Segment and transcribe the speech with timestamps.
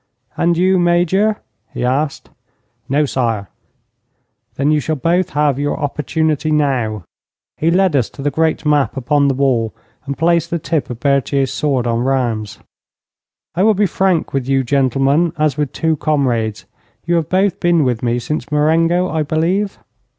[0.35, 1.37] 'And you, Major?'
[1.75, 2.31] he asked.
[2.89, 3.49] 'No, sire.'
[4.55, 7.03] 'Then you shall both have your opportunity now.'
[7.57, 9.75] He led us to the great map upon the wall
[10.07, 12.57] and placed the tip of Berthier's sword on Rheims.
[13.53, 16.65] 'I will be frank with you, gentlemen, as with two comrades.
[17.05, 19.77] You have both been with me since Marengo, I believe?'